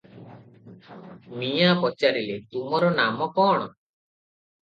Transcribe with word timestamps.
ମିଆଁ 1.41 1.75
ପଚାରିଲେ,"ତୁମର 1.83 2.91
ନାମ 3.03 3.29
କଅଣ?" 3.37 3.71